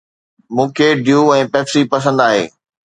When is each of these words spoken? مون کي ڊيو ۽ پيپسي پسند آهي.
مون 0.55 0.67
کي 0.77 0.87
ڊيو 1.05 1.19
۽ 1.39 1.45
پيپسي 1.53 1.81
پسند 1.95 2.17
آهي. 2.29 2.43